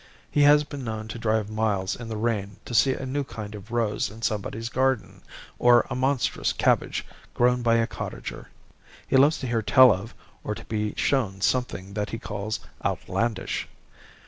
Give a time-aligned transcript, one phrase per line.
[0.31, 3.53] He has been known to drive miles in the rain to see a new kind
[3.53, 5.21] of rose in somebody's garden,
[5.59, 8.47] or a monstrous cabbage grown by a cottager.
[9.05, 13.67] He loves to hear tell of or to be shown something that he calls 'outlandish.